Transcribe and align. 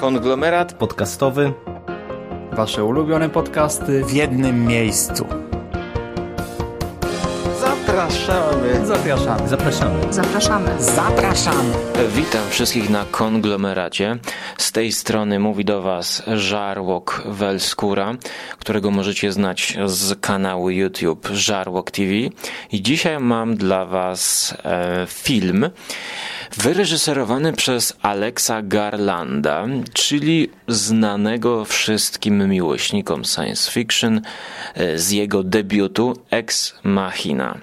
Konglomerat 0.00 0.74
podcastowy. 0.74 1.52
Wasze 2.52 2.84
ulubione 2.84 3.28
podcasty 3.28 4.04
w 4.04 4.12
jednym 4.12 4.66
miejscu. 4.66 5.26
Zapraszamy. 7.60 8.86
Zapraszamy. 8.86 9.48
Zapraszamy. 9.48 10.12
Zapraszamy. 10.12 10.82
Zapraszamy. 10.82 11.74
Witam 12.16 12.50
wszystkich 12.50 12.90
na 12.90 13.04
konglomeracie. 13.10 14.18
Z 14.58 14.72
tej 14.72 14.92
strony 14.92 15.38
mówi 15.38 15.64
do 15.64 15.82
Was 15.82 16.22
Żarłok 16.26 17.22
Welskura, 17.26 18.14
którego 18.58 18.90
możecie 18.90 19.32
znać 19.32 19.78
z 19.86 20.20
kanału 20.20 20.70
YouTube 20.70 21.28
Żarłok 21.32 21.90
TV. 21.90 22.12
I 22.72 22.82
dzisiaj 22.82 23.20
mam 23.20 23.56
dla 23.56 23.86
Was 23.86 24.54
e, 24.64 25.06
film 25.06 25.70
wyreżyserowany 26.56 27.52
przez 27.52 27.92
Alexa 28.02 28.62
Garlanda, 28.62 29.66
czyli 29.92 30.50
znanego 30.68 31.64
wszystkim 31.64 32.48
miłośnikom 32.48 33.24
science 33.24 33.70
fiction 33.70 34.20
e, 34.74 34.98
z 34.98 35.10
jego 35.10 35.42
debiutu 35.42 36.16
Ex 36.30 36.74
Machina. 36.82 37.58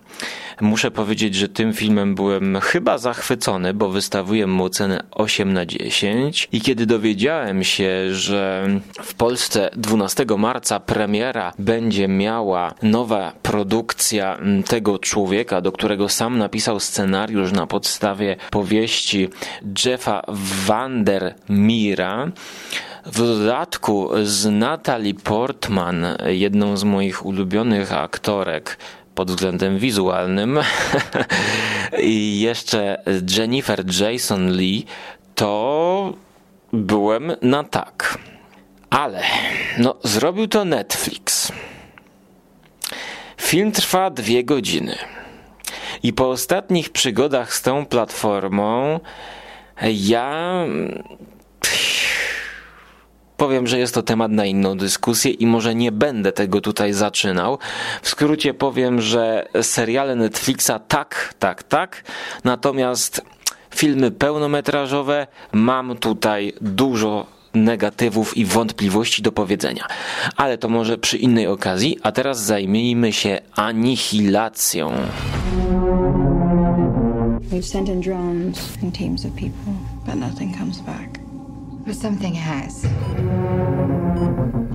Muszę 0.62 0.92
powiedzieć, 0.92 1.36
że 1.36 1.50
tym 1.50 1.74
filmem 1.74 2.16
byłem 2.16 2.60
chyba 2.60 2.98
zachwycony, 2.98 3.74
bo 3.74 3.90
wystawiłem 3.90 4.52
mu 4.52 4.70
cenę 4.70 5.04
8 5.12 5.54
na 5.54 5.66
10 5.66 6.48
i 6.52 6.62
kiedy 6.62 6.86
dowiedziałem 6.86 7.64
się, 7.64 8.14
że 8.14 8.68
w 9.02 9.14
Polsce 9.14 9.70
12 9.76 10.26
marca 10.38 10.80
premiera 10.80 11.54
będzie 11.60 12.08
miała 12.08 12.74
nowa 12.82 13.34
produkcja 13.42 14.38
tego 14.68 15.00
człowieka, 15.00 15.62
do 15.62 15.72
którego 15.72 16.10
sam 16.10 16.38
napisał 16.38 16.80
scenariusz 16.80 17.52
na 17.52 17.68
podstawie 17.68 18.36
powieści 18.52 19.30
Jeffa 19.86 20.22
Vandermeera, 20.68 22.32
w 23.06 23.18
dodatku 23.18 24.10
z 24.24 24.46
Natalie 24.52 25.14
Portman, 25.14 26.06
jedną 26.26 26.78
z 26.78 26.84
moich 26.84 27.26
ulubionych 27.26 27.94
aktorek, 27.94 28.78
pod 29.16 29.32
względem 29.32 29.80
wizualnym 29.80 30.60
i 32.02 32.40
jeszcze 32.40 33.04
Jennifer 33.38 33.84
Jason 34.02 34.52
Lee, 34.52 34.86
to 35.36 36.14
byłem 36.74 37.32
na 37.42 37.64
tak. 37.64 38.18
Ale 38.90 39.24
no, 39.78 39.96
zrobił 40.04 40.48
to 40.48 40.66
Netflix. 40.66 41.52
Film 43.42 43.72
trwa 43.72 44.10
dwie 44.10 44.44
godziny. 44.44 44.96
I 46.04 46.14
po 46.14 46.30
ostatnich 46.30 46.90
przygodach 46.90 47.54
z 47.54 47.62
tą 47.62 47.86
platformą 47.86 49.00
ja 49.82 50.66
Powiem, 53.38 53.68
że 53.68 53.80
jest 53.80 53.94
to 53.94 54.04
temat 54.04 54.32
na 54.32 54.46
inną 54.46 54.78
dyskusję 54.78 55.32
i 55.32 55.48
może 55.48 55.76
nie 55.76 55.92
będę 55.92 56.32
tego 56.32 56.62
tutaj 56.62 56.94
zaczynał. 56.94 57.58
W 58.02 58.10
skrócie 58.10 58.54
powiem, 58.54 59.02
że 59.02 59.48
seriale 59.62 60.16
Netflixa 60.16 60.72
tak, 60.88 61.34
tak, 61.40 61.64
tak. 61.64 62.04
Natomiast 62.44 63.22
filmy 63.76 64.12
pełnometrażowe 64.12 65.28
mam 65.52 65.98
tutaj 65.98 66.54
dużo 66.62 67.26
negatywów 67.54 68.38
i 68.38 68.46
wątpliwości 68.46 69.22
do 69.22 69.32
powiedzenia. 69.32 69.88
Ale 70.36 70.58
to 70.58 70.70
może 70.70 70.98
przy 70.98 71.18
innej 71.18 71.48
okazji, 71.48 71.98
a 72.04 72.12
teraz 72.12 72.42
zajmijmy 72.42 73.14
się 73.14 73.40
anihilacją. 73.56 74.92
We've 77.52 77.64
sent 77.64 77.90
in 77.90 78.02
drones 78.02 78.78
and 78.84 78.98
teams 78.98 79.26
of 79.26 79.32
people, 79.32 79.74
but 80.06 80.16
nothing 80.16 80.58
comes 80.58 80.80
back. 80.80 81.25
But 81.86 81.96
something 81.96 82.34
has. 82.34 82.84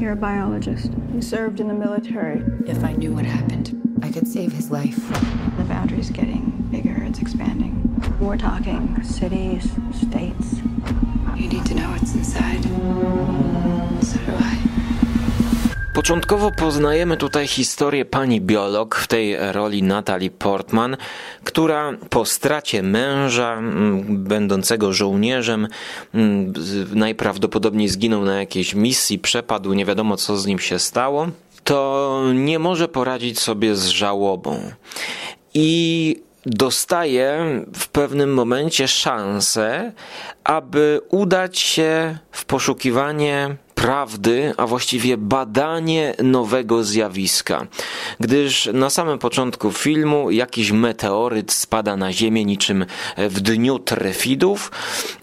You're 0.00 0.12
a 0.12 0.16
biologist. 0.16 0.92
You 1.12 1.20
served 1.20 1.58
in 1.58 1.66
the 1.66 1.75
military. 1.75 2.43
If 2.66 2.84
I 2.84 2.93
knew 2.93 3.12
what 3.12 3.25
happened, 3.25 3.98
I 4.03 4.12
could 4.12 4.28
save 4.28 4.53
his 4.53 4.71
life. 4.71 4.97
The 5.56 5.65
boundary's 5.65 6.10
getting 6.10 6.69
bigger, 6.71 7.03
it's 7.03 7.19
expanding. 7.19 7.76
We're 8.21 8.37
talking 8.37 9.03
cities, 9.03 9.72
states. 9.93 10.60
You 11.37 11.48
need 11.48 11.66
to 11.66 11.75
know 11.75 11.91
what's 11.91 12.15
inside. 12.15 12.62
So 14.04 14.19
do 14.19 14.32
I. 14.37 14.79
Początkowo 16.00 16.50
poznajemy 16.50 17.16
tutaj 17.16 17.47
historię 17.47 18.05
pani 18.05 18.41
biolog, 18.41 18.94
w 18.94 19.06
tej 19.06 19.53
roli 19.53 19.83
Natalie 19.83 20.31
Portman, 20.31 20.97
która 21.44 21.93
po 22.11 22.25
stracie 22.25 22.83
męża, 22.83 23.59
będącego 24.09 24.93
żołnierzem, 24.93 25.69
najprawdopodobniej 26.94 27.89
zginął 27.89 28.25
na 28.25 28.39
jakiejś 28.39 28.75
misji, 28.75 29.19
przepadł, 29.19 29.72
nie 29.72 29.84
wiadomo 29.84 30.16
co 30.16 30.37
z 30.37 30.47
nim 30.47 30.59
się 30.59 30.78
stało, 30.78 31.28
to 31.65 32.22
nie 32.34 32.59
może 32.59 32.89
poradzić 32.89 33.41
sobie 33.41 33.77
z 33.77 33.87
żałobą. 33.87 34.60
I 35.55 36.16
dostaje 36.47 37.41
w 37.75 37.89
pewnym 37.89 38.34
momencie 38.34 38.89
szansę, 38.89 39.93
aby 40.44 41.00
udać 41.10 41.59
się 41.59 42.19
w 42.33 42.44
poszukiwanie 42.44 43.56
prawdy, 43.80 44.52
a 44.56 44.66
właściwie 44.66 45.16
badanie 45.16 46.14
nowego 46.22 46.84
zjawiska. 46.84 47.66
Gdyż 48.20 48.68
na 48.72 48.91
samym 48.91 49.18
początku 49.18 49.72
filmu 49.72 50.30
jakiś 50.30 50.70
meteoryt 50.70 51.52
spada 51.52 51.96
na 51.96 52.12
Ziemię 52.12 52.44
niczym 52.44 52.86
w 53.16 53.41
dniu 53.41 53.78
trefidów. 53.78 54.72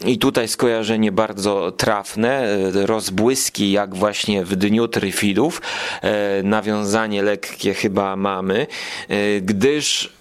I 0.06 0.18
tutaj 0.18 0.48
skojarzenie 0.48 1.12
bardzo 1.12 1.72
trafne, 1.72 2.58
rozbłyski 2.74 3.72
jak 3.72 3.96
właśnie 3.96 4.46
w 4.46 4.56
dniu 4.56 4.88
trefidów, 4.88 5.62
e, 6.02 6.44
nawiązanie 6.44 7.24
lekkie 7.24 7.74
chyba 7.74 8.16
mamy, 8.16 8.68
e, 9.08 9.42
gdyż 9.42 10.17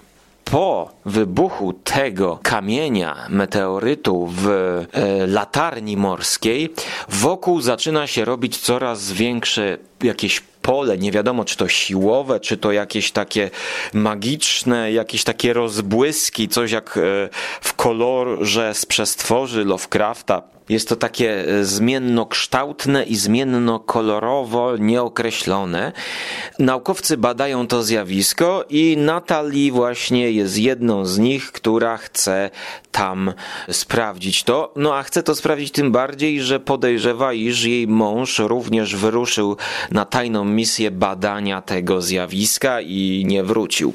po 0.50 0.90
wybuchu 1.06 1.72
tego 1.72 2.38
kamienia, 2.42 3.26
meteorytu 3.28 4.26
w 4.26 4.48
e, 4.48 5.26
latarni 5.26 5.96
morskiej, 5.96 6.74
wokół 7.08 7.60
zaczyna 7.60 8.06
się 8.06 8.24
robić 8.24 8.58
coraz 8.58 9.12
większe 9.12 9.78
jakieś 10.02 10.42
pole, 10.66 10.98
nie 10.98 11.12
wiadomo 11.12 11.44
czy 11.44 11.56
to 11.56 11.68
siłowe, 11.68 12.40
czy 12.40 12.56
to 12.56 12.72
jakieś 12.72 13.12
takie 13.12 13.50
magiczne, 13.92 14.92
jakieś 14.92 15.24
takie 15.24 15.52
rozbłyski, 15.52 16.48
coś 16.48 16.70
jak 16.70 16.96
e, 16.96 17.00
w 17.60 17.74
kolorze 17.74 18.74
z 18.74 18.86
przestworzy 18.86 19.64
Lovecrafta. 19.64 20.42
Jest 20.68 20.88
to 20.88 20.96
takie 20.96 21.48
e, 21.48 21.64
zmiennokształtne 21.64 23.04
i 23.04 23.16
zmiennokolorowo 23.16 24.76
nieokreślone. 24.76 25.92
Naukowcy 26.58 27.16
badają 27.16 27.66
to 27.66 27.82
zjawisko 27.82 28.64
i 28.70 28.96
Natalie 28.96 29.72
właśnie 29.72 30.30
jest 30.30 30.58
jedną 30.58 31.06
z 31.06 31.18
nich, 31.18 31.52
która 31.52 31.96
chce 31.96 32.50
tam 32.92 33.32
sprawdzić 33.70 34.44
to. 34.44 34.72
No 34.76 34.94
a 34.94 35.02
chce 35.02 35.22
to 35.22 35.34
sprawdzić 35.34 35.70
tym 35.70 35.92
bardziej, 35.92 36.40
że 36.42 36.60
podejrzewa, 36.60 37.32
iż 37.32 37.64
jej 37.64 37.86
mąż 37.86 38.38
również 38.38 38.96
wyruszył 38.96 39.56
na 39.90 40.04
tajną 40.04 40.44
misję 40.56 40.90
badania 40.90 41.62
tego 41.62 42.02
zjawiska 42.02 42.80
i 42.80 43.24
nie 43.26 43.44
wrócił. 43.44 43.94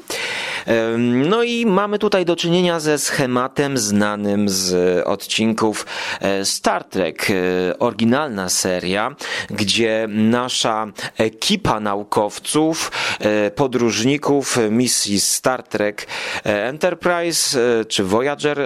No 1.08 1.42
i 1.42 1.66
mamy 1.66 1.98
tutaj 1.98 2.24
do 2.24 2.36
czynienia 2.36 2.80
ze 2.80 2.98
schematem 2.98 3.78
znanym 3.78 4.48
z 4.48 5.02
odcinków 5.06 5.86
e, 6.20 6.44
Star 6.44 6.84
Trek, 6.84 7.26
e, 7.30 7.78
oryginalna 7.78 8.48
seria, 8.48 9.16
gdzie 9.50 10.06
nasza 10.08 10.86
ekipa 11.18 11.80
naukowców, 11.80 12.92
e, 13.20 13.50
podróżników 13.50 14.58
misji 14.70 15.20
Star 15.20 15.62
Trek 15.62 16.06
Enterprise 16.44 17.60
czy 17.88 18.04
Voyager 18.04 18.60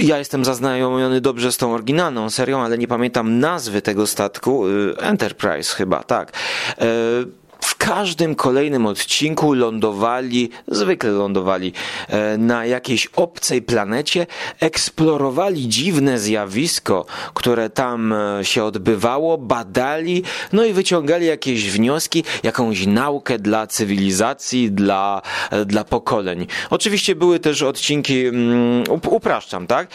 ja 0.00 0.18
jestem 0.18 0.44
zaznajomiony 0.44 1.20
dobrze 1.20 1.52
z 1.52 1.56
tą 1.56 1.74
oryginalną 1.74 2.30
serią, 2.30 2.60
ale 2.60 2.78
nie 2.78 2.88
pamiętam 2.88 3.38
nazwy 3.38 3.82
tego 3.82 4.06
statku. 4.06 4.64
Enterprise 4.98 5.76
chyba, 5.76 6.02
tak 6.02 6.32
w 6.78 7.39
każdym 7.80 8.34
kolejnym 8.34 8.86
odcinku 8.86 9.52
lądowali, 9.54 10.50
zwykle 10.68 11.10
lądowali 11.10 11.72
e, 12.08 12.38
na 12.38 12.66
jakiejś 12.66 13.06
obcej 13.06 13.62
planecie, 13.62 14.26
eksplorowali 14.60 15.68
dziwne 15.68 16.18
zjawisko, 16.18 17.06
które 17.34 17.70
tam 17.70 18.12
e, 18.12 18.44
się 18.44 18.64
odbywało, 18.64 19.38
badali, 19.38 20.22
no 20.52 20.64
i 20.64 20.72
wyciągali 20.72 21.26
jakieś 21.26 21.70
wnioski, 21.70 22.24
jakąś 22.42 22.86
naukę 22.86 23.38
dla 23.38 23.66
cywilizacji, 23.66 24.70
dla, 24.70 25.22
e, 25.50 25.64
dla 25.64 25.84
pokoleń. 25.84 26.46
Oczywiście 26.70 27.14
były 27.14 27.38
też 27.38 27.62
odcinki, 27.62 28.26
um, 28.26 28.84
upraszczam, 29.08 29.66
tak? 29.66 29.88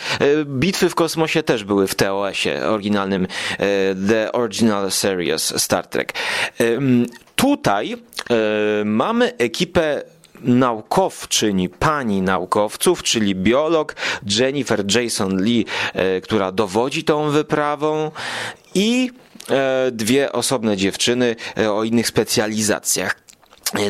Bitwy 0.46 0.90
w 0.90 0.96
kosmosie 0.96 1.44
też 1.44 1.64
były 1.64 1.88
w 1.88 1.96
TOS-ie 1.96 2.66
oryginalnym 2.68 3.28
The 4.08 4.32
Original 4.32 4.92
Series 4.92 5.62
Star 5.62 5.88
Trek. 5.88 6.14
Tutaj 7.36 7.94
e, 7.94 8.36
mamy 8.86 9.38
ekipę 9.38 10.04
naukowczyni 10.42 11.70
pani 11.70 12.22
naukowców, 12.22 13.04
czyli 13.04 13.36
biolog 13.36 13.96
Jennifer 14.40 14.96
Jason 14.96 15.44
Lee, 15.44 15.66
e, 15.94 16.22
która 16.22 16.52
dowodzi 16.52 17.04
tą 17.04 17.30
wyprawą 17.30 18.12
i 18.76 19.12
e, 19.50 19.92
dwie 19.92 20.32
osobne 20.32 20.78
dziewczyny 20.78 21.36
o 21.72 21.84
innych 21.84 22.08
specjalizacjach. 22.08 23.26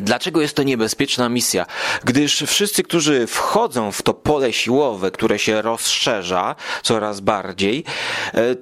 Dlaczego 0.01 0.41
jest 0.41 0.55
to 0.55 0.63
niebezpieczna 0.63 1.29
misja? 1.29 1.65
Gdyż 2.03 2.43
wszyscy, 2.47 2.83
którzy 2.83 3.27
wchodzą 3.27 3.91
w 3.91 4.01
to 4.01 4.13
pole 4.13 4.53
siłowe, 4.53 5.11
które 5.11 5.39
się 5.39 5.61
rozszerza 5.61 6.55
coraz 6.83 7.19
bardziej, 7.19 7.83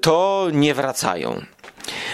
to 0.01 0.47
nie 0.53 0.73
wracają. 0.73 1.41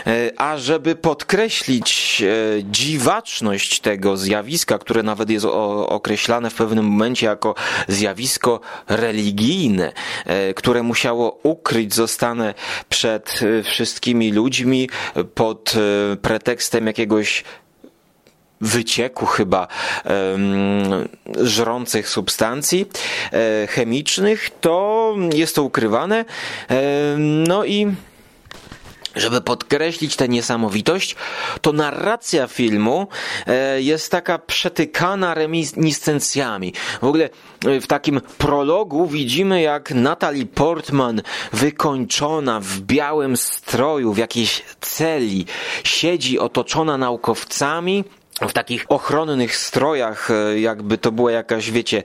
E, 0.07 0.31
a 0.37 0.57
żeby 0.57 0.95
podkreślić 0.95 2.21
e, 2.21 2.63
dziwaczność 2.63 3.79
tego 3.79 4.17
zjawiska, 4.17 4.77
które 4.77 5.03
nawet 5.03 5.29
jest 5.29 5.45
określane 5.87 6.49
w 6.49 6.53
pewnym 6.53 6.85
momencie 6.85 7.25
jako 7.25 7.55
zjawisko 7.87 8.59
religijne, 8.87 9.93
e, 10.25 10.53
które 10.53 10.83
musiało 10.83 11.39
ukryć 11.43 11.93
zostanę 11.93 12.53
przed 12.89 13.39
wszystkimi 13.63 14.31
ludźmi 14.31 14.89
pod 15.35 15.73
pretekstem 16.21 16.87
jakiegoś 16.87 17.43
wycieku 18.61 19.25
chyba 19.25 19.67
żrących 21.41 22.09
substancji 22.09 22.85
chemicznych, 23.69 24.49
to 24.61 25.15
jest 25.33 25.55
to 25.55 25.63
ukrywane. 25.63 26.25
No 27.17 27.65
i 27.65 27.87
żeby 29.19 29.41
podkreślić 29.41 30.15
tę 30.15 30.27
niesamowitość, 30.27 31.15
to 31.61 31.73
narracja 31.73 32.47
filmu 32.47 33.07
e, 33.47 33.81
jest 33.81 34.11
taka 34.11 34.39
przetykana 34.39 35.33
reminiscencjami. 35.33 36.73
W 37.01 37.03
ogóle 37.03 37.29
e, 37.65 37.81
w 37.81 37.87
takim 37.87 38.21
prologu 38.37 39.07
widzimy, 39.07 39.61
jak 39.61 39.91
Natalie 39.91 40.45
Portman, 40.45 41.21
wykończona 41.53 42.59
w 42.59 42.79
białym 42.79 43.37
stroju, 43.37 44.13
w 44.13 44.17
jakiejś 44.17 44.63
celi, 44.81 45.45
siedzi 45.83 46.39
otoczona 46.39 46.97
naukowcami, 46.97 48.03
w 48.47 48.53
takich 48.53 48.85
ochronnych 48.89 49.55
strojach, 49.55 50.31
e, 50.31 50.59
jakby 50.59 50.97
to 50.97 51.11
była 51.11 51.31
jakaś, 51.31 51.71
wiecie, 51.71 52.03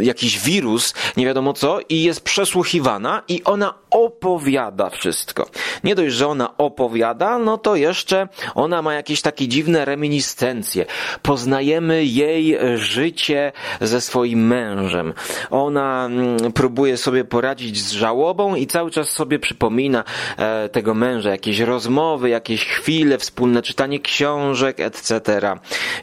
jakiś 0.00 0.38
wirus, 0.38 0.94
nie 1.16 1.26
wiadomo 1.26 1.52
co, 1.52 1.78
i 1.88 2.02
jest 2.02 2.20
przesłuchiwana 2.20 3.22
i 3.28 3.44
ona 3.44 3.74
opowiada 3.90 4.90
wszystko. 4.90 5.48
Nie 5.84 5.94
dość, 5.94 6.14
że 6.14 6.28
ona 6.28 6.56
opowiada, 6.56 7.38
no 7.38 7.58
to 7.58 7.76
jeszcze 7.76 8.28
ona 8.54 8.82
ma 8.82 8.94
jakieś 8.94 9.22
takie 9.22 9.48
dziwne 9.48 9.84
reminiscencje. 9.84 10.86
Poznajemy 11.22 12.04
jej 12.04 12.58
życie 12.74 13.52
ze 13.80 14.00
swoim 14.00 14.46
mężem. 14.46 15.14
Ona 15.50 16.06
mm, 16.06 16.52
próbuje 16.52 16.96
sobie 16.96 17.24
poradzić 17.24 17.80
z 17.80 17.92
żałobą 17.92 18.54
i 18.54 18.66
cały 18.66 18.90
czas 18.90 19.10
sobie 19.10 19.38
przypomina 19.38 20.04
e, 20.36 20.68
tego 20.68 20.94
męża, 20.94 21.30
jakieś 21.30 21.60
rozmowy, 21.60 22.28
jakieś 22.28 22.64
chwile, 22.64 23.18
wspólne 23.18 23.62
czytanie 23.62 24.00
książek, 24.00 24.80
etc. 24.80 24.97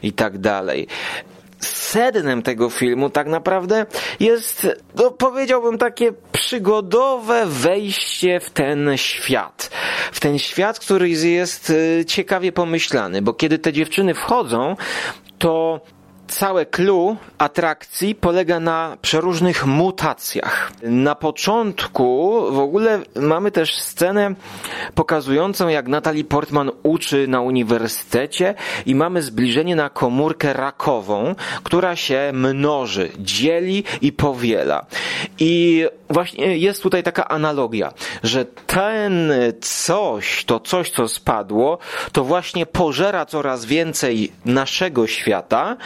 i 0.02 0.12
tak 0.12 0.38
dalej 0.38 0.88
sednem 1.60 2.42
tego 2.42 2.70
filmu 2.70 3.10
tak 3.10 3.26
naprawdę 3.26 3.86
jest, 4.20 4.66
no 4.94 5.10
powiedziałbym, 5.10 5.78
takie 5.78 6.12
przygodowe 6.32 7.46
wejście 7.46 8.40
w 8.40 8.50
ten 8.50 8.90
świat. 8.96 9.70
W 10.12 10.20
ten 10.20 10.38
świat, 10.38 10.78
który 10.78 11.08
jest 11.08 11.70
y, 11.70 12.04
ciekawie 12.08 12.52
pomyślany, 12.52 13.22
bo 13.22 13.34
kiedy 13.34 13.58
te 13.58 13.72
dziewczyny 13.72 14.14
wchodzą, 14.14 14.76
to 15.38 15.80
całe 16.28 16.66
clue 16.66 17.16
atrakcji 17.38 18.14
polega 18.14 18.60
na 18.60 18.96
przeróżnych 19.02 19.66
mutacjach. 19.66 20.72
Na 20.82 21.14
początku 21.14 22.40
w 22.50 22.58
ogóle 22.58 23.00
mamy 23.16 23.50
też 23.50 23.78
scenę 23.78 24.34
pokazującą, 24.94 25.68
jak 25.68 25.88
Natalie 25.88 26.24
Portman 26.24 26.70
uczy 26.82 27.28
na 27.28 27.40
uniwersytecie 27.40 28.54
i 28.86 28.94
mamy 28.94 29.22
zbliżenie 29.22 29.76
na 29.76 29.90
komórkę 29.90 30.52
rakową, 30.52 31.34
która 31.62 31.96
się 31.96 32.30
mnoży, 32.32 33.10
dzieli 33.18 33.84
i 34.00 34.12
powiela. 34.12 34.86
I 35.38 35.86
właśnie 36.10 36.56
jest 36.58 36.82
tutaj 36.82 37.02
taka 37.02 37.28
analogia, 37.28 37.92
że 38.22 38.44
ten 38.66 39.32
coś, 39.60 40.44
to 40.44 40.60
coś, 40.60 40.90
co 40.90 41.08
spadło, 41.08 41.78
to 42.12 42.24
właśnie 42.24 42.66
pożera 42.66 43.26
coraz 43.26 43.64
więcej 43.64 44.32
naszego 44.44 45.06
świata, 45.06 45.76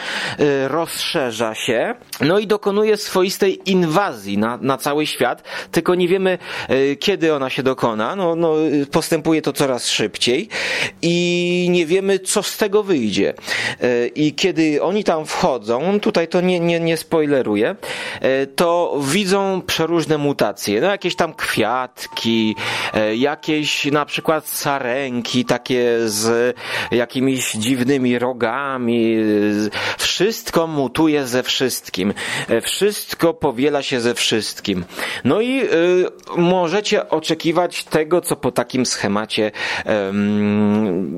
rozszerza 0.67 1.55
się, 1.55 1.95
no 2.21 2.39
i 2.39 2.47
dokonuje 2.47 2.97
swoistej 2.97 3.69
inwazji 3.71 4.37
na, 4.37 4.57
na 4.61 4.77
cały 4.77 5.07
świat, 5.07 5.43
tylko 5.71 5.95
nie 5.95 6.07
wiemy, 6.07 6.37
y, 6.69 6.95
kiedy 6.99 7.33
ona 7.33 7.49
się 7.49 7.63
dokona, 7.63 8.15
no, 8.15 8.35
no, 8.35 8.53
postępuje 8.91 9.41
to 9.41 9.53
coraz 9.53 9.87
szybciej 9.87 10.49
i 11.01 11.67
nie 11.69 11.85
wiemy, 11.85 12.19
co 12.19 12.43
z 12.43 12.57
tego 12.57 12.83
wyjdzie. 12.83 13.33
Y, 13.83 14.11
I 14.15 14.33
kiedy 14.33 14.83
oni 14.83 15.03
tam 15.03 15.25
wchodzą, 15.25 15.99
tutaj 15.99 16.27
to 16.27 16.41
nie, 16.41 16.59
nie, 16.59 16.79
nie 16.79 16.97
spoileruję, 16.97 17.75
to 18.55 18.99
widzą 19.03 19.61
przeróżne 19.61 20.17
mutacje, 20.17 20.81
no 20.81 20.87
jakieś 20.87 21.15
tam 21.15 21.33
kwiatki, 21.33 22.55
jakieś 23.15 23.85
na 23.85 24.05
przykład 24.05 24.47
sarenki, 24.47 25.45
takie 25.45 25.97
z 26.05 26.55
jakimiś 26.91 27.51
dziwnymi 27.51 28.19
rogami, 28.19 29.17
wszystko 30.21 30.67
mutuje 30.67 31.27
ze 31.27 31.43
wszystkim. 31.43 32.13
E, 32.49 32.61
wszystko 32.61 33.33
powiela 33.33 33.81
się 33.81 34.01
ze 34.01 34.13
wszystkim. 34.13 34.85
No 35.23 35.41
i 35.41 35.61
y, 35.63 35.67
możecie 36.37 37.09
oczekiwać 37.09 37.83
tego, 37.83 38.21
co 38.21 38.35
po 38.35 38.51
takim 38.51 38.85
schemacie 38.85 39.51
y, 39.51 39.91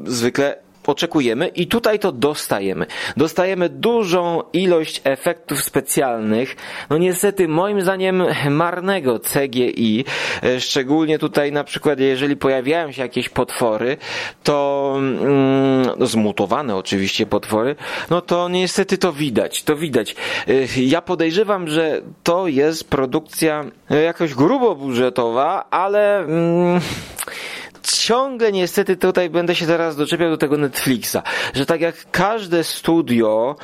zwykle 0.05 0.62
oczekujemy 0.88 1.47
i 1.47 1.68
tutaj 1.68 2.00
to 2.00 2.12
dostajemy. 2.12 2.85
Dostajemy 3.18 3.69
dużą 3.69 4.44
ilość 4.53 5.01
efektów 5.03 5.63
specjalnych, 5.63 6.56
no 6.89 6.97
niestety 6.97 7.47
moim 7.47 7.81
zdaniem 7.81 8.24
marnego 8.50 9.19
CGI, 9.19 10.06
e, 10.44 10.59
szczególnie 10.59 11.19
tutaj 11.19 11.51
na 11.51 11.63
przykład 11.63 12.00
jeżeli 12.00 12.35
pojawiają 12.35 12.91
się 12.91 13.01
jakieś 13.01 13.30
potwory, 13.30 13.97
to 14.44 14.95
mm, 14.97 16.07
zmutowane 16.07 16.75
oczywiście 16.75 17.25
potwory, 17.25 17.75
no 18.09 18.21
to 18.21 18.50
niestety 18.50 18.97
to 18.97 19.13
widać, 19.13 19.63
to 19.63 19.75
widać. 19.75 20.15
E, 20.47 20.81
ja 20.81 21.01
podejrzewam, 21.01 21.68
że 21.68 22.01
to 22.24 22.47
jest 22.47 22.89
produkcja 22.89 23.65
e, 23.91 24.01
jakoś 24.01 24.33
grubo 24.33 24.75
budżetowa, 24.75 25.65
ale 25.69 26.19
mm, 26.19 26.81
ciągle 28.05 28.51
niestety 28.51 28.98
tutaj 28.98 29.29
będę 29.29 29.55
się 29.55 29.65
teraz 29.65 29.95
doczepiał 29.95 30.29
do 30.29 30.38
tego 30.38 30.57
Netflixa, 30.57 31.17
że 31.53 31.65
tak 31.65 31.81
jak 31.81 31.95
każde 32.12 32.63
studio 32.63 33.55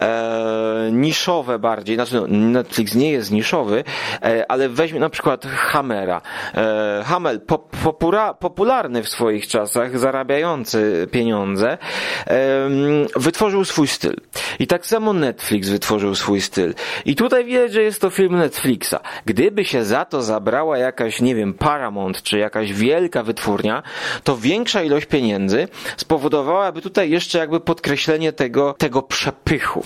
e, 0.00 0.90
niszowe 0.92 1.58
bardziej, 1.58 1.96
znaczy 1.96 2.14
no, 2.14 2.26
Netflix 2.28 2.94
nie 2.94 3.12
jest 3.12 3.30
niszowy, 3.30 3.84
e, 4.22 4.50
ale 4.50 4.68
weźmy 4.68 5.00
na 5.00 5.10
przykład 5.10 5.46
Hammera. 5.46 6.20
E, 6.54 7.02
Hammer 7.06 7.44
po, 7.44 7.58
popura, 7.58 8.34
popularny 8.34 9.02
w 9.02 9.08
swoich 9.08 9.46
czasach, 9.46 9.98
zarabiający 9.98 11.08
pieniądze, 11.10 11.78
e, 12.26 12.68
wytworzył 13.16 13.64
swój 13.64 13.88
styl. 13.88 14.16
I 14.58 14.66
tak 14.66 14.86
samo 14.86 15.12
Netflix 15.12 15.68
wytworzył 15.68 16.14
swój 16.14 16.40
styl. 16.40 16.74
I 17.04 17.16
tutaj 17.16 17.44
widać, 17.44 17.72
że 17.72 17.82
jest 17.82 18.00
to 18.00 18.10
film 18.10 18.36
Netflixa. 18.36 18.94
Gdyby 19.26 19.64
się 19.64 19.84
za 19.84 20.04
to 20.04 20.22
zabrała 20.22 20.78
jakaś, 20.78 21.20
nie 21.20 21.34
wiem, 21.34 21.54
Paramount, 21.54 22.22
czy 22.22 22.38
jakaś 22.38 22.72
wielka 22.72 23.22
wytwórnia, 23.22 23.82
to 24.24 24.36
większa 24.36 24.82
ilość 24.82 25.06
pieniędzy 25.06 25.68
spowodowałaby 25.96 26.82
tutaj 26.82 27.10
jeszcze 27.10 27.38
jakby 27.38 27.60
podkreślenie 27.60 28.32
tego, 28.32 28.74
tego 28.78 29.02
przepychu. 29.02 29.84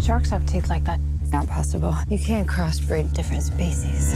Sharks 0.00 0.30
have 0.30 0.44
teeth 0.44 0.68
like 0.70 0.86
that. 0.86 1.00
It's 1.24 1.32
not 1.32 1.48
possible. 1.48 1.94
You 2.10 2.18
can't 2.18 2.46
crossbreed 2.46 3.12
different 3.12 3.44
species. 3.44 4.14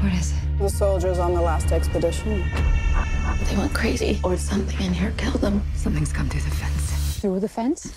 What 0.00 0.12
is 0.20 0.32
it? 0.32 0.58
The 0.58 0.70
soldiers 0.70 1.18
on 1.18 1.34
the 1.34 1.40
last 1.40 1.72
expedition. 1.72 2.44
They 3.48 3.56
went 3.56 3.72
crazy, 3.72 4.18
or 4.22 4.38
something 4.38 4.86
in 4.86 4.94
here 4.94 5.12
killed 5.16 5.40
them. 5.40 5.62
Something's 5.76 6.12
come 6.12 6.28
through 6.28 6.44
the 6.44 6.56
fence. 6.56 7.20
Through 7.20 7.40
the 7.40 7.48
fence? 7.48 7.92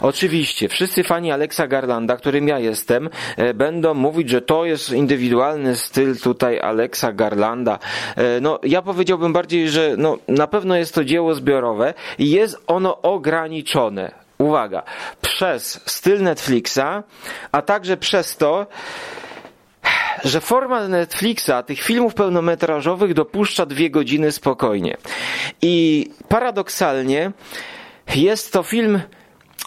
Oczywiście, 0.00 0.68
wszyscy 0.68 1.04
fani 1.04 1.32
Alexa 1.32 1.66
Garlanda, 1.66 2.16
którym 2.16 2.48
ja 2.48 2.58
jestem, 2.58 3.10
e, 3.36 3.54
będą 3.54 3.94
mówić, 3.94 4.30
że 4.30 4.42
to 4.42 4.64
jest 4.64 4.92
indywidualny 4.92 5.76
styl 5.76 6.20
tutaj 6.20 6.60
Alexa 6.60 7.12
Garlanda. 7.12 7.78
E, 8.16 8.40
no, 8.40 8.58
ja 8.62 8.82
powiedziałbym 8.82 9.32
bardziej, 9.32 9.68
że 9.68 9.94
no, 9.98 10.18
na 10.28 10.46
pewno 10.46 10.76
jest 10.76 10.94
to 10.94 11.04
dzieło 11.04 11.34
zbiorowe 11.34 11.94
i 12.18 12.30
jest 12.30 12.62
ono 12.66 13.02
ograniczone. 13.02 14.24
Uwaga, 14.38 14.82
przez 15.20 15.80
styl 15.86 16.22
Netflixa, 16.22 17.02
a 17.52 17.62
także 17.62 17.96
przez 17.96 18.36
to, 18.36 18.66
że 20.24 20.40
format 20.40 20.88
Netflixa 20.88 21.62
tych 21.66 21.80
filmów 21.80 22.14
pełnometrażowych 22.14 23.14
dopuszcza 23.14 23.66
dwie 23.66 23.90
godziny 23.90 24.32
spokojnie. 24.32 24.96
I 25.62 26.10
paradoksalnie 26.28 27.32
jest 28.14 28.52
to 28.52 28.62
film 28.62 29.00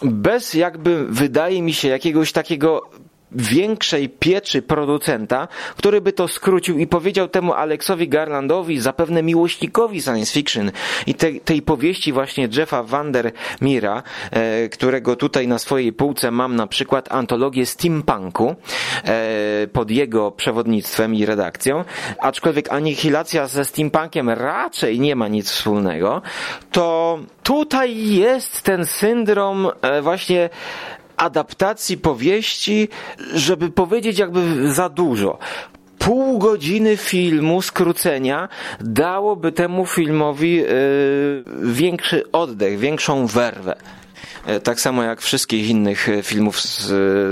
bez 0.02 0.54
jakby, 0.54 1.06
wydaje 1.08 1.62
mi 1.62 1.72
się, 1.72 1.88
jakiegoś 1.88 2.32
takiego 2.32 2.90
większej 3.32 4.08
pieczy 4.08 4.62
producenta, 4.62 5.48
który 5.76 6.00
by 6.00 6.12
to 6.12 6.28
skrócił 6.28 6.78
i 6.78 6.86
powiedział 6.86 7.28
temu 7.28 7.52
Alexowi 7.52 8.08
Garlandowi, 8.08 8.80
zapewne 8.80 9.22
miłośnikowi 9.22 10.02
science 10.02 10.32
fiction. 10.32 10.70
I 11.06 11.14
te, 11.14 11.32
tej 11.32 11.62
powieści 11.62 12.12
właśnie 12.12 12.48
Jeffa 12.56 12.82
Vandermeera, 12.82 14.02
e, 14.30 14.68
którego 14.68 15.16
tutaj 15.16 15.48
na 15.48 15.58
swojej 15.58 15.92
półce 15.92 16.30
mam 16.30 16.56
na 16.56 16.66
przykład 16.66 17.12
antologię 17.12 17.66
steampunku 17.66 18.56
e, 19.04 19.66
pod 19.72 19.90
jego 19.90 20.30
przewodnictwem 20.30 21.14
i 21.14 21.26
redakcją, 21.26 21.84
aczkolwiek 22.20 22.72
anihilacja 22.72 23.46
ze 23.46 23.64
steampunkiem 23.64 24.30
raczej 24.30 25.00
nie 25.00 25.16
ma 25.16 25.28
nic 25.28 25.50
wspólnego, 25.50 26.22
to 26.72 27.18
tutaj 27.42 27.96
jest 27.96 28.62
ten 28.62 28.86
syndrom 28.86 29.70
e, 29.82 30.02
właśnie 30.02 30.50
adaptacji 31.18 31.96
powieści, 31.96 32.88
żeby 33.34 33.70
powiedzieć 33.70 34.18
jakby 34.18 34.72
za 34.72 34.88
dużo 34.88 35.38
pół 35.98 36.38
godziny 36.38 36.96
filmu, 36.96 37.62
skrócenia, 37.62 38.48
dałoby 38.80 39.52
temu 39.52 39.86
filmowi 39.86 40.54
yy, 40.54 40.64
większy 41.62 42.32
oddech, 42.32 42.78
większą 42.78 43.26
werwę. 43.26 43.76
E, 44.46 44.60
tak 44.60 44.80
samo 44.80 45.02
jak 45.02 45.20
wszystkich 45.20 45.68
innych 45.68 46.08
e, 46.08 46.22
filmów 46.22 46.60
z, 46.60 46.86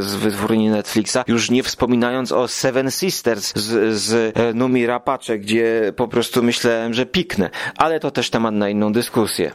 z 0.05 0.15
wytwórni 0.15 0.69
Netflixa, 0.69 1.19
już 1.27 1.51
nie 1.51 1.63
wspominając 1.63 2.33
o 2.33 2.49
Seven 2.49 2.91
Sisters 2.91 3.53
z, 3.57 3.97
z 3.99 4.37
Numi 4.55 4.87
Rapacze, 4.87 5.39
gdzie 5.39 5.93
po 5.97 6.09
prostu 6.09 6.43
myślałem, 6.43 6.95
że 6.95 7.07
piknę. 7.07 7.51
Ale 7.77 8.01
to 8.01 8.11
też 8.11 8.31
temat 8.31 8.55
na 8.55 8.69
inną 8.69 8.93
dyskusję. 8.93 9.53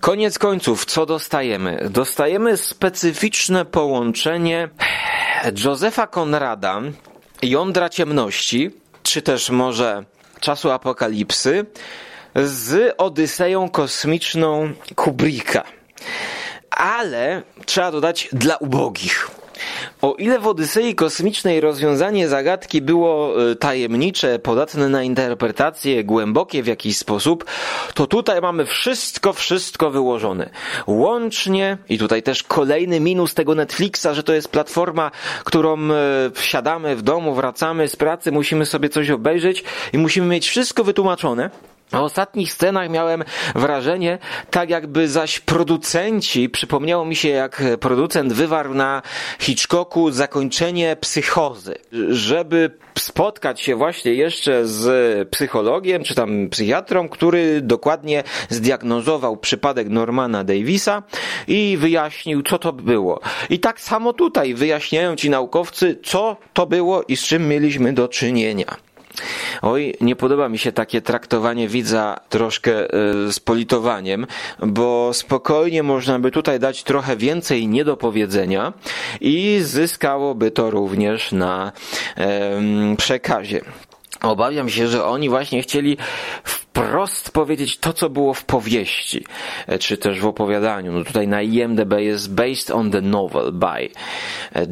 Koniec 0.00 0.38
końców, 0.38 0.84
co 0.84 1.06
dostajemy? 1.06 1.88
Dostajemy 1.90 2.56
specyficzne 2.56 3.64
połączenie 3.64 4.68
Józefa 5.64 6.06
Konrada, 6.06 6.80
jądra 7.42 7.88
ciemności, 7.88 8.70
czy 9.02 9.22
też 9.22 9.50
może 9.50 10.04
czasu 10.40 10.70
apokalipsy, 10.70 11.66
z 12.34 12.94
Odyseją 12.98 13.68
kosmiczną 13.68 14.72
Kubricka. 14.94 15.64
Ale 16.70 17.42
trzeba 17.66 17.90
dodać 17.90 18.28
dla 18.32 18.56
ubogich. 18.56 19.30
O 20.02 20.14
ile 20.14 20.38
w 20.38 20.46
Odysei 20.46 20.94
Kosmicznej 20.94 21.60
rozwiązanie 21.60 22.28
zagadki 22.28 22.82
było 22.82 23.42
e, 23.50 23.56
tajemnicze, 23.56 24.38
podatne 24.38 24.88
na 24.88 25.02
interpretację, 25.02 26.04
głębokie 26.04 26.62
w 26.62 26.66
jakiś 26.66 26.98
sposób, 26.98 27.44
to 27.94 28.06
tutaj 28.06 28.40
mamy 28.40 28.66
wszystko, 28.66 29.32
wszystko 29.32 29.90
wyłożone. 29.90 30.50
Łącznie, 30.86 31.78
i 31.88 31.98
tutaj 31.98 32.22
też 32.22 32.42
kolejny 32.42 33.00
minus 33.00 33.34
tego 33.34 33.54
Netflixa, 33.54 34.06
że 34.12 34.22
to 34.22 34.32
jest 34.32 34.48
platforma, 34.48 35.10
którą 35.44 35.78
e, 35.78 36.30
wsiadamy 36.34 36.96
w 36.96 37.02
domu, 37.02 37.34
wracamy 37.34 37.88
z 37.88 37.96
pracy, 37.96 38.32
musimy 38.32 38.66
sobie 38.66 38.88
coś 38.88 39.10
obejrzeć 39.10 39.64
i 39.92 39.98
musimy 39.98 40.26
mieć 40.26 40.48
wszystko 40.48 40.84
wytłumaczone. 40.84 41.50
W 41.92 41.94
ostatnich 41.94 42.52
scenach 42.52 42.90
miałem 42.90 43.24
wrażenie, 43.54 44.18
tak 44.50 44.70
jakby 44.70 45.08
zaś 45.08 45.40
producenci, 45.40 46.48
przypomniało 46.48 47.04
mi 47.04 47.16
się 47.16 47.28
jak 47.28 47.62
producent 47.80 48.32
wywarł 48.32 48.74
na 48.74 49.02
Hitchcocku 49.38 50.10
zakończenie 50.10 50.96
psychozy, 51.00 51.74
żeby 52.08 52.70
spotkać 52.98 53.60
się 53.60 53.76
właśnie 53.76 54.14
jeszcze 54.14 54.66
z 54.66 55.28
psychologiem, 55.28 56.04
czy 56.04 56.14
tam 56.14 56.48
psychiatrą, 56.48 57.08
który 57.08 57.60
dokładnie 57.60 58.22
zdiagnozował 58.48 59.36
przypadek 59.36 59.88
Normana 59.88 60.44
Davisa 60.44 61.02
i 61.48 61.76
wyjaśnił, 61.80 62.42
co 62.42 62.58
to 62.58 62.72
było. 62.72 63.20
I 63.50 63.58
tak 63.58 63.80
samo 63.80 64.12
tutaj 64.12 64.54
wyjaśniają 64.54 65.16
ci 65.16 65.30
naukowcy, 65.30 65.98
co 66.04 66.36
to 66.52 66.66
było 66.66 67.02
i 67.08 67.16
z 67.16 67.22
czym 67.22 67.48
mieliśmy 67.48 67.92
do 67.92 68.08
czynienia. 68.08 68.76
Oj, 69.62 69.94
nie 70.00 70.16
podoba 70.16 70.48
mi 70.48 70.58
się 70.58 70.72
takie 70.72 71.02
traktowanie 71.02 71.68
widza 71.68 72.20
troszkę 72.28 72.94
y, 72.94 73.32
z 73.32 73.40
politowaniem, 73.40 74.26
bo 74.58 75.10
spokojnie 75.12 75.82
można 75.82 76.18
by 76.18 76.30
tutaj 76.30 76.60
dać 76.60 76.84
trochę 76.84 77.16
więcej 77.16 77.68
niedopowiedzenia 77.68 78.72
i 79.20 79.58
zyskałoby 79.62 80.50
to 80.50 80.70
również 80.70 81.32
na 81.32 81.72
y, 82.92 82.96
przekazie. 82.96 83.60
Obawiam 84.22 84.68
się, 84.70 84.88
że 84.88 85.04
oni 85.04 85.28
właśnie 85.28 85.62
chcieli 85.62 85.96
wprost 86.44 87.30
powiedzieć 87.30 87.78
to, 87.78 87.92
co 87.92 88.10
było 88.10 88.34
w 88.34 88.44
powieści, 88.44 89.24
e, 89.66 89.78
czy 89.78 89.96
też 89.96 90.20
w 90.20 90.26
opowiadaniu. 90.26 90.92
No 90.92 91.04
tutaj 91.04 91.28
na 91.28 91.42
IMDb 91.42 91.92
jest 91.98 92.34
based 92.34 92.70
on 92.70 92.90
the 92.90 93.00
novel 93.00 93.52
by 93.52 93.66
e, 93.66 93.88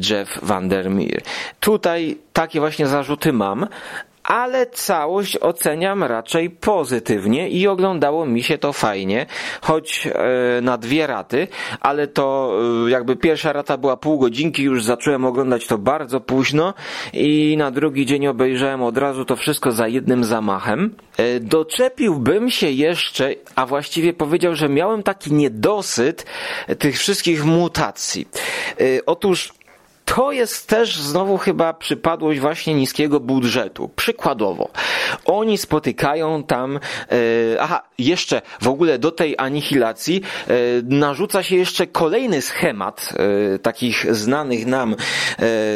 Jeff 0.09 0.39
Vandermeer. 0.41 1.21
Tutaj 1.59 2.17
takie 2.33 2.59
właśnie 2.59 2.87
zarzuty 2.87 3.33
mam, 3.33 3.67
ale 4.25 4.65
całość 4.65 5.37
oceniam 5.41 6.03
raczej 6.03 6.49
pozytywnie 6.49 7.49
i 7.49 7.67
oglądało 7.67 8.25
mi 8.25 8.43
się 8.43 8.57
to 8.57 8.73
fajnie, 8.73 9.25
choć 9.61 10.07
e, 10.07 10.61
na 10.61 10.77
dwie 10.77 11.07
raty, 11.07 11.47
ale 11.79 12.07
to 12.07 12.57
e, 12.87 12.89
jakby 12.89 13.15
pierwsza 13.15 13.53
rata 13.53 13.77
była 13.77 13.97
pół 13.97 14.19
godzinki, 14.19 14.63
już 14.63 14.83
zacząłem 14.83 15.25
oglądać 15.25 15.67
to 15.67 15.77
bardzo 15.77 16.19
późno 16.19 16.73
i 17.13 17.55
na 17.57 17.71
drugi 17.71 18.05
dzień 18.05 18.27
obejrzałem 18.27 18.83
od 18.83 18.97
razu 18.97 19.25
to 19.25 19.35
wszystko 19.35 19.71
za 19.71 19.87
jednym 19.87 20.23
zamachem. 20.23 20.95
E, 21.17 21.39
doczepiłbym 21.39 22.49
się 22.49 22.69
jeszcze, 22.69 23.35
a 23.55 23.65
właściwie 23.65 24.13
powiedział, 24.13 24.55
że 24.55 24.69
miałem 24.69 25.03
taki 25.03 25.33
niedosyt 25.33 26.25
tych 26.79 26.97
wszystkich 26.97 27.45
mutacji. 27.45 28.27
Otóż 29.05 29.53
to 30.05 30.31
jest 30.31 30.67
też 30.67 30.97
znowu 30.97 31.37
chyba 31.37 31.73
przypadłość 31.73 32.39
właśnie 32.39 32.73
niskiego 32.73 33.19
budżetu. 33.19 33.89
Przykładowo, 33.95 34.69
oni 35.25 35.57
spotykają 35.57 36.43
tam, 36.43 36.75
e, 36.75 36.79
aha, 37.61 37.83
jeszcze 37.97 38.41
w 38.61 38.67
ogóle 38.67 38.99
do 38.99 39.11
tej 39.11 39.35
anihilacji 39.37 40.21
e, 40.47 40.53
narzuca 40.83 41.43
się 41.43 41.55
jeszcze 41.55 41.87
kolejny 41.87 42.41
schemat 42.41 43.13
e, 43.55 43.59
takich 43.59 44.15
znanych 44.15 44.65
nam 44.65 44.95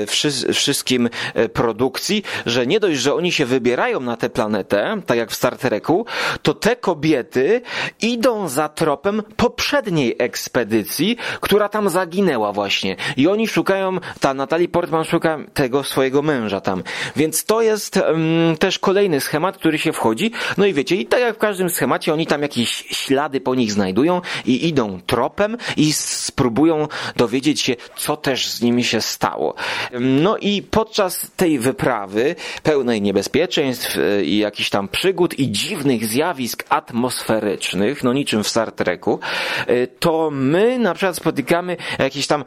wszy, 0.08 0.54
wszystkim 0.54 1.10
produkcji, 1.54 2.24
że 2.46 2.68
nie 2.68 2.80
dość, 2.80 3.00
że 3.00 3.14
oni 3.14 3.32
się 3.32 3.46
wybierają 3.46 4.00
na 4.00 4.18
tę 4.18 4.30
planetę, 4.30 5.02
tak 5.06 5.18
jak 5.18 5.32
w 5.32 5.36
Star 5.36 5.58
Treku, 5.58 6.06
to 6.42 6.54
te 6.54 6.76
kobiety 6.76 7.62
idą 8.02 8.48
za 8.48 8.70
tropem 8.70 9.24
poprzedniej 9.38 10.16
ekspedycji, 10.20 11.18
która 11.42 11.70
tam 11.70 11.90
zaginęła 11.90 12.52
właśnie. 12.52 12.96
I 13.18 13.28
oni 13.28 13.48
szukają 13.48 14.00
ta 14.20 14.34
Natalie 14.34 14.68
Portman 14.68 15.06
szuka 15.06 15.38
tego 15.54 15.84
swojego 15.84 16.22
męża 16.22 16.62
tam. 16.62 16.84
Więc 17.16 17.46
to 17.46 17.62
jest 17.62 17.98
um, 17.98 18.58
też 18.60 18.80
kolejny 18.80 19.22
schemat, 19.22 19.58
który 19.58 19.78
się 19.78 19.94
wchodzi. 19.94 20.32
No 20.58 20.66
i 20.66 20.74
wiecie, 20.74 20.96
i 20.96 21.06
tak 21.06 21.20
jak 21.20 21.36
w 21.36 21.40
każdym 21.40 21.70
schemacie, 21.70 22.14
oni 22.14 22.28
tam 22.28 22.42
jakieś 22.42 22.70
ślady 22.70 23.42
po 23.42 23.56
nich 23.56 23.72
znajdują 23.72 24.22
i 24.46 24.68
idą 24.68 25.02
tropem 25.06 25.58
i 25.78 25.94
spróbują 25.94 26.88
dowiedzieć 27.16 27.62
się, 27.62 27.76
co 27.96 28.18
też 28.18 28.50
z 28.50 28.62
nimi 28.62 28.84
się 28.84 29.02
stało. 29.02 29.56
No 30.00 30.38
i 30.38 30.62
podczas 30.62 31.32
tej 31.36 31.60
wyprawy, 31.60 32.36
pełnej 32.64 33.02
niebezpieczeństw 33.02 33.98
e, 33.98 34.24
i 34.24 34.38
jakichś 34.38 34.70
tam 34.70 34.88
przygód 34.88 35.40
i 35.40 35.52
dziwnych 35.52 36.06
zjawisk 36.06 36.64
atmosferycznych, 36.70 38.04
no 38.04 38.14
niczym 38.14 38.44
w 38.44 38.48
Star 38.48 38.72
Treku, 38.72 39.20
e, 39.68 39.88
to 39.88 40.30
my 40.32 40.80
na 40.80 40.94
przykład 40.94 41.16
spotykamy 41.16 41.78
jakiś 42.00 42.28
tam 42.28 42.44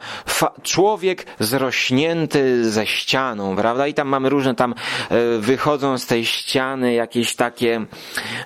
człowiek 0.63 1.25
z 1.39 1.53
rośnięty 1.63 2.71
ze 2.71 2.85
ścianą, 2.85 3.55
prawda? 3.55 3.87
I 3.87 3.93
tam 3.93 4.07
mamy 4.07 4.29
różne 4.29 4.55
tam 4.55 4.73
e, 4.73 5.37
wychodzą 5.39 5.97
z 5.97 6.05
tej 6.05 6.25
ściany 6.25 6.93
jakieś 6.93 7.35
takie 7.35 7.85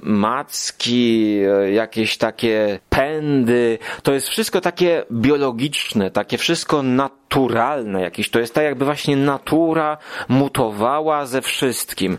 macki, 0.01 1.37
e, 1.63 1.71
jakieś 1.71 2.17
takie 2.17 2.79
pędy. 2.89 3.79
To 4.03 4.13
jest 4.13 4.29
wszystko 4.29 4.61
takie 4.61 5.03
biologiczne, 5.11 6.11
takie 6.11 6.37
wszystko 6.37 6.83
naturalne 6.83 7.17
naturalne 7.27 8.01
jakieś. 8.01 8.29
To 8.29 8.39
jest 8.39 8.53
tak, 8.53 8.63
jakby 8.63 8.85
właśnie 8.85 9.17
natura 9.17 9.97
mutowała 10.27 11.25
ze 11.25 11.41
wszystkim. 11.41 12.17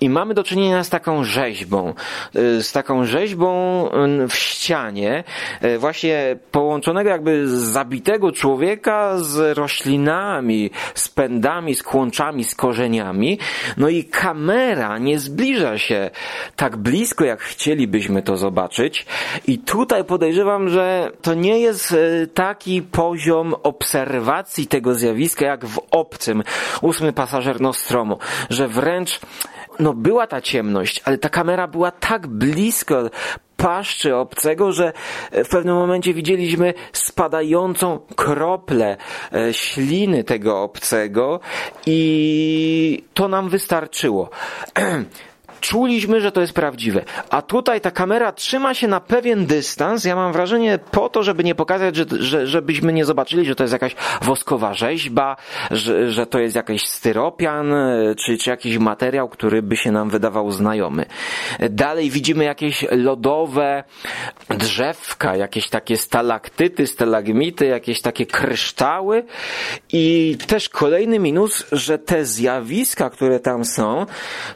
I 0.00 0.10
mamy 0.10 0.34
do 0.34 0.44
czynienia 0.44 0.84
z 0.84 0.90
taką 0.90 1.24
rzeźbą. 1.24 1.94
Y, 2.36 2.62
z 2.62 2.72
taką 2.72 3.04
rzeźbą 3.04 3.86
y, 4.24 4.28
w 4.28 4.34
ścianie, 4.34 5.24
y, 5.64 5.78
właśnie 5.78 6.36
połączonego 6.50 7.10
jakby 7.10 7.48
zabitego 7.48 8.32
człowieka 8.32 9.18
z 9.18 9.58
roślinami, 9.58 10.70
z 10.94 11.08
pędami, 11.08 11.74
z 11.74 11.82
kłączami, 11.82 12.44
z 12.44 12.54
korzeniami. 12.54 13.38
No 13.76 13.88
i 13.88 14.04
kamera 14.04 14.98
nie 14.98 15.18
zbliża 15.18 15.78
się 15.78 16.10
tak 16.56 16.76
blisko, 16.76 17.24
jak 17.24 17.40
chcielibyśmy 17.40 18.22
to 18.22 18.36
zobaczyć. 18.36 19.06
I 19.46 19.58
tutaj 19.58 20.04
podejrzewam, 20.04 20.68
że 20.68 21.10
to 21.22 21.34
nie 21.34 21.60
jest 21.60 21.96
taki 22.34 22.82
poziom 22.82 23.54
obserwacji, 23.62 24.43
tego 24.68 24.94
zjawiska 24.94 25.46
jak 25.46 25.66
w 25.66 25.80
obcym, 25.90 26.42
ósmy 26.82 27.12
pasażer 27.12 27.60
Nostromo, 27.60 28.18
że 28.50 28.68
wręcz 28.68 29.20
no 29.78 29.94
była 29.94 30.26
ta 30.26 30.40
ciemność, 30.40 31.02
ale 31.04 31.18
ta 31.18 31.28
kamera 31.28 31.68
była 31.68 31.90
tak 31.90 32.26
blisko 32.26 33.10
paszczy 33.56 34.16
obcego, 34.16 34.72
że 34.72 34.92
w 35.32 35.48
pewnym 35.48 35.74
momencie 35.74 36.14
widzieliśmy 36.14 36.74
spadającą 36.92 37.98
kroplę 38.16 38.96
e, 39.32 39.54
śliny 39.54 40.24
tego 40.24 40.62
obcego 40.62 41.40
i 41.86 43.04
to 43.14 43.28
nam 43.28 43.48
wystarczyło. 43.48 44.30
czuliśmy, 45.64 46.20
że 46.20 46.32
to 46.32 46.40
jest 46.40 46.52
prawdziwe. 46.52 47.04
A 47.30 47.42
tutaj 47.42 47.80
ta 47.80 47.90
kamera 47.90 48.32
trzyma 48.32 48.74
się 48.74 48.88
na 48.88 49.00
pewien 49.00 49.46
dystans. 49.46 50.04
Ja 50.04 50.16
mam 50.16 50.32
wrażenie 50.32 50.78
po 50.90 51.08
to, 51.08 51.22
żeby 51.22 51.44
nie 51.44 51.54
pokazać, 51.54 51.96
że, 51.96 52.04
że, 52.10 52.46
żebyśmy 52.46 52.92
nie 52.92 53.04
zobaczyli, 53.04 53.46
że 53.46 53.54
to 53.54 53.64
jest 53.64 53.72
jakaś 53.72 53.96
woskowa 54.22 54.74
rzeźba, 54.74 55.36
że, 55.70 56.10
że 56.10 56.26
to 56.26 56.38
jest 56.38 56.56
jakiś 56.56 56.82
styropian, 56.86 57.74
czy, 58.16 58.38
czy 58.38 58.50
jakiś 58.50 58.78
materiał, 58.78 59.28
który 59.28 59.62
by 59.62 59.76
się 59.76 59.92
nam 59.92 60.10
wydawał 60.10 60.50
znajomy. 60.50 61.06
Dalej 61.70 62.10
widzimy 62.10 62.44
jakieś 62.44 62.86
lodowe 62.90 63.84
drzewka, 64.50 65.36
jakieś 65.36 65.68
takie 65.68 65.96
stalaktyty, 65.96 66.86
stalagmity, 66.86 67.66
jakieś 67.66 68.00
takie 68.00 68.26
kryształy 68.26 69.24
i 69.92 70.36
też 70.46 70.68
kolejny 70.68 71.18
minus, 71.18 71.66
że 71.72 71.98
te 71.98 72.24
zjawiska, 72.24 73.10
które 73.10 73.40
tam 73.40 73.64
są, 73.64 74.06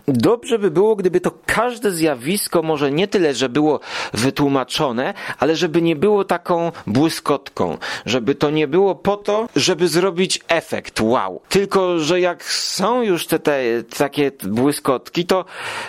dobrze 0.09 0.59
by 0.59 0.71
było, 0.71 0.98
gdyby 0.99 1.21
to 1.21 1.31
każde 1.47 1.93
zjawisko 1.93 2.63
może 2.63 2.91
nie 2.93 3.09
tyle, 3.09 3.35
że 3.35 3.49
było 3.49 3.81
wytłumaczone, 4.13 5.15
ale 5.39 5.57
żeby 5.57 5.83
nie 5.83 5.97
było 5.97 6.25
taką 6.25 6.73
błyskotką, 6.87 7.79
żeby 8.07 8.35
to 8.35 8.51
nie 8.51 8.69
było 8.69 8.95
po 8.95 9.17
to, 9.17 9.49
żeby 9.57 9.89
zrobić 9.89 10.41
efekt 10.49 11.01
wow. 11.01 11.41
Tylko, 11.49 11.99
że 11.99 12.21
jak 12.21 12.45
są 12.45 13.03
już 13.03 13.27
te, 13.27 13.39
te 13.39 13.83
takie 13.99 14.33
błyskotki, 14.45 15.27
to 15.27 15.45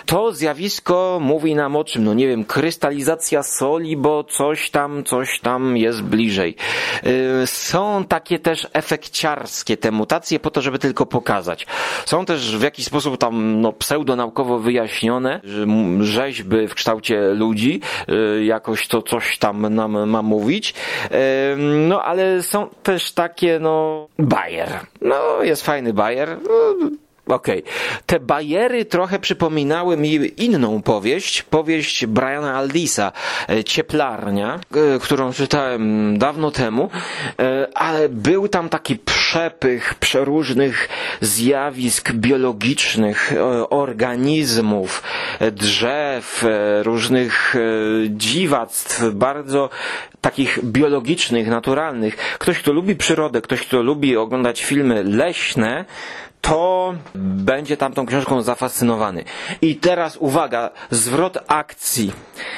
to 0.06 0.32
zjawisko 0.32 1.18
mówi 1.22 1.54
nam 1.54 1.76
o 1.76 1.84
czym, 1.84 2.04
no 2.04 2.14
nie 2.14 2.28
wiem, 2.28 2.44
krystalizacja 2.44 3.42
soli, 3.42 3.96
bo 3.96 4.24
coś 4.24 4.70
tam, 4.70 5.04
coś 5.04 5.40
tam 5.40 5.76
jest 5.76 6.02
bliżej. 6.02 6.56
Yy, 7.02 7.46
są 7.46 8.04
takie 8.08 8.38
też 8.38 8.66
efekciarskie 8.72 9.76
te 9.76 9.90
mutacje 9.90 10.40
po 10.40 10.50
to, 10.50 10.62
żeby 10.62 10.78
tylko 10.78 11.06
pokazać. 11.06 11.66
Są 12.06 12.24
też 12.24 12.56
w 12.56 12.62
jakiś 12.62 12.84
sposób 12.84 13.18
tam 13.18 13.60
no, 13.60 13.72
pseudonaukowo 13.72 14.58
wyjaśnione 14.58 14.99
że 15.44 15.66
rzeźby 16.00 16.68
w 16.68 16.74
kształcie 16.74 17.20
ludzi, 17.20 17.80
y, 18.38 18.44
jakoś 18.44 18.88
to 18.88 19.02
coś 19.02 19.38
tam 19.38 19.74
nam 19.74 20.10
ma 20.10 20.22
mówić. 20.22 20.74
No 21.56 22.02
ale 22.02 22.42
są 22.42 22.68
też 22.82 23.12
takie, 23.12 23.58
no, 23.58 24.08
bajer. 24.18 24.68
No, 25.00 25.42
jest 25.42 25.64
fajny 25.64 25.92
bajer. 25.92 26.36
No, 26.48 26.90
Okej. 27.30 27.62
Okay. 27.62 27.72
Te 28.06 28.20
bajery 28.20 28.84
trochę 28.84 29.18
przypominały 29.18 29.96
mi 29.96 30.32
inną 30.36 30.82
powieść, 30.82 31.42
powieść 31.42 32.06
Briana 32.06 32.54
Aldisa, 32.54 33.12
e, 33.48 33.64
Cieplarnia, 33.64 34.60
e, 34.94 34.98
którą 34.98 35.32
czytałem 35.32 36.18
dawno 36.18 36.50
temu, 36.50 36.90
e, 37.38 37.68
ale 37.74 38.08
był 38.08 38.48
tam 38.48 38.68
taki 38.68 38.96
przepych 38.96 39.94
przeróżnych 39.94 40.88
zjawisk 41.20 42.12
biologicznych, 42.12 43.32
organizmów, 43.70 45.02
drzew, 45.52 46.44
różnych 46.82 47.54
dziwactw, 48.08 49.02
bardzo 49.12 49.70
takich 50.20 50.64
biologicznych, 50.64 51.48
naturalnych. 51.48 52.16
Ktoś, 52.16 52.58
kto 52.58 52.72
lubi 52.72 52.96
przyrodę, 52.96 53.40
ktoś, 53.40 53.60
kto 53.60 53.82
lubi 53.82 54.16
oglądać 54.16 54.64
filmy 54.64 55.04
leśne, 55.04 55.84
to 56.40 56.94
będzie 57.14 57.76
tamtą 57.76 58.06
książką 58.06 58.42
zafascynowany. 58.42 59.24
I 59.62 59.76
teraz 59.76 60.16
uwaga, 60.16 60.70
zwrot 60.90 61.38
akcji. 61.46 62.12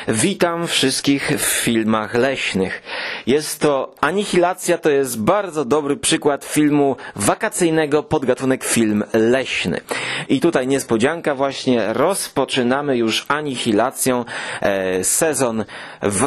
Witam 0.09 0.67
wszystkich 0.67 1.29
w 1.29 1.43
filmach 1.43 2.15
leśnych. 2.15 2.83
Jest 3.27 3.61
to 3.61 3.95
Anihilacja, 4.01 4.79
to 4.79 4.91
jest 4.91 5.23
bardzo 5.23 5.65
dobry 5.65 5.97
przykład 5.97 6.45
filmu 6.45 6.97
wakacyjnego 7.17 8.03
podgatunek 8.03 8.65
film 8.65 9.05
leśny. 9.13 9.81
I 10.29 10.41
tutaj 10.41 10.67
niespodzianka 10.67 11.35
właśnie, 11.35 11.93
rozpoczynamy 11.93 12.97
już 12.97 13.27
Anihilacją 13.29 14.25
e, 14.61 15.05
sezon 15.05 15.65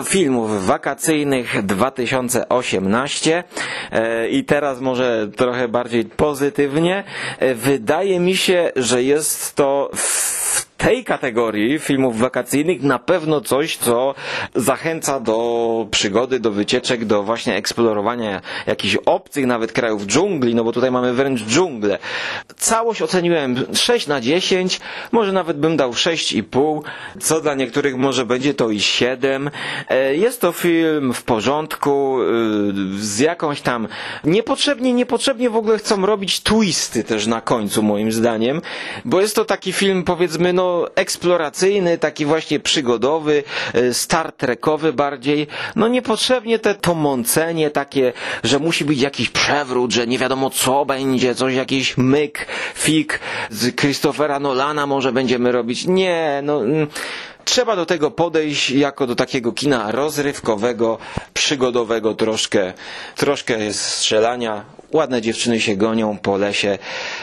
filmów 0.05 0.65
wakacyjnych 0.65 1.65
2018 1.65 3.43
e, 3.91 4.29
i 4.29 4.43
teraz 4.43 4.81
może 4.81 5.27
trochę 5.35 5.67
bardziej 5.67 6.05
pozytywnie. 6.05 7.03
E, 7.45 7.55
wydaje 7.55 8.19
mi 8.19 8.37
się, 8.37 8.71
że 8.75 9.03
jest 9.03 9.55
to 9.55 9.91
tej 10.85 11.03
kategorii 11.03 11.79
filmów 11.79 12.19
wakacyjnych 12.19 12.81
na 12.81 12.99
pewno 12.99 13.41
coś, 13.41 13.77
co 13.77 14.15
zachęca 14.55 15.19
do 15.19 15.87
przygody, 15.91 16.39
do 16.39 16.51
wycieczek, 16.51 17.05
do 17.05 17.23
właśnie 17.23 17.55
eksplorowania 17.55 18.41
jakichś 18.67 18.95
obcych 18.95 19.45
nawet 19.45 19.71
krajów 19.71 20.05
dżungli, 20.05 20.55
no 20.55 20.63
bo 20.63 20.71
tutaj 20.71 20.91
mamy 20.91 21.13
wręcz 21.13 21.41
dżunglę. 21.41 21.97
Całość 22.55 23.01
oceniłem 23.01 23.55
6 23.73 24.07
na 24.07 24.21
10, 24.21 24.79
może 25.11 25.31
nawet 25.31 25.57
bym 25.57 25.77
dał 25.77 25.91
6,5, 25.91 26.81
co 27.19 27.41
dla 27.41 27.53
niektórych 27.53 27.95
może 27.95 28.25
będzie 28.25 28.53
to 28.53 28.69
i 28.69 28.81
7. 28.81 29.49
E, 29.89 30.15
jest 30.15 30.41
to 30.41 30.51
film 30.51 31.13
w 31.13 31.23
porządku, 31.23 32.17
e, 32.21 32.25
z 32.97 33.19
jakąś 33.19 33.61
tam 33.61 33.87
niepotrzebnie, 34.23 34.93
niepotrzebnie 34.93 35.49
w 35.49 35.55
ogóle 35.55 35.77
chcą 35.77 36.05
robić 36.05 36.41
twisty 36.41 37.03
też 37.03 37.27
na 37.27 37.41
końcu 37.41 37.83
moim 37.83 38.11
zdaniem, 38.11 38.61
bo 39.05 39.21
jest 39.21 39.35
to 39.35 39.45
taki 39.45 39.73
film 39.73 40.03
powiedzmy 40.03 40.53
no 40.53 40.74
eksploracyjny, 40.95 41.97
taki 41.97 42.25
właśnie 42.25 42.59
przygodowy, 42.59 43.43
e, 43.73 43.93
Star 43.93 44.31
Trekowy 44.31 44.93
bardziej. 44.93 45.47
No 45.75 45.87
niepotrzebnie 45.87 46.59
te 46.59 46.75
to 46.75 46.95
mącenie 46.95 47.69
takie, 47.71 48.13
że 48.43 48.59
musi 48.59 48.85
być 48.85 49.01
jakiś 49.01 49.29
przewrót, 49.29 49.91
że 49.91 50.07
nie 50.07 50.17
wiadomo 50.17 50.49
co 50.49 50.85
będzie, 50.85 51.35
coś 51.35 51.53
jakiś 51.53 51.97
myk, 51.97 52.47
fik 52.75 53.19
z 53.49 53.75
Christophera 53.75 54.39
Nolana 54.39 54.87
może 54.87 55.11
będziemy 55.11 55.51
robić. 55.51 55.85
Nie, 55.87 56.41
no 56.43 56.63
mm, 56.63 56.87
trzeba 57.45 57.75
do 57.75 57.85
tego 57.85 58.11
podejść 58.11 58.69
jako 58.69 59.07
do 59.07 59.15
takiego 59.15 59.51
kina 59.51 59.91
rozrywkowego, 59.91 60.97
przygodowego 61.33 62.13
troszkę. 62.13 62.73
Troszkę 63.15 63.63
jest 63.63 63.81
strzelania, 63.81 64.65
ładne 64.91 65.21
dziewczyny 65.21 65.59
się 65.59 65.75
gonią 65.75 66.17
po 66.17 66.37
lesie. 66.37 66.77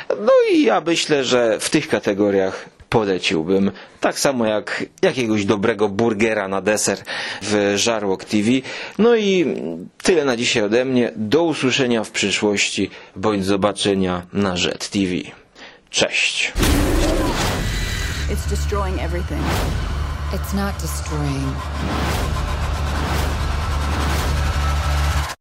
No 0.08 0.32
i 0.52 0.62
ja 0.62 0.80
myślę, 0.80 1.24
że 1.24 1.60
w 1.60 1.70
tych 1.70 1.88
kategoriach 1.88 2.68
poleciłbym. 2.92 3.70
Tak 4.00 4.18
samo 4.18 4.46
jak 4.46 4.84
jakiegoś 5.02 5.44
dobrego 5.44 5.88
burgera 5.88 6.48
na 6.48 6.60
deser 6.60 6.98
w 7.42 7.72
Żarłok 7.76 8.24
TV. 8.24 8.50
No 8.98 9.16
i 9.16 9.56
tyle 10.02 10.24
na 10.24 10.36
dzisiaj 10.36 10.62
ode 10.62 10.84
mnie. 10.84 11.12
Do 11.16 11.42
usłyszenia 11.42 12.04
w 12.04 12.10
przyszłości, 12.10 12.90
bądź 13.16 13.44
zobaczenia 13.44 14.22
na 14.32 14.54
Jet 14.64 14.88
TV. 14.88 15.12
Cześć. 15.90 16.52
It's 18.30 18.50
destroying 18.50 19.02
everything. 19.02 19.42
It's 20.32 20.54
not 20.54 20.72
destroying. 20.82 21.56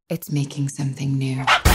It's 0.09 0.29
making 0.33 0.71
something 0.71 1.19
new. 1.19 1.70